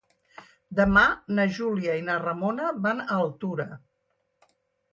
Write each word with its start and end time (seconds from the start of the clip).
Demà 0.79 1.03
na 1.39 1.45
Júlia 1.59 1.99
i 2.01 2.03
na 2.09 2.17
Ramona 2.25 2.73
van 2.89 3.05
a 3.07 3.09
Altura. 3.19 3.69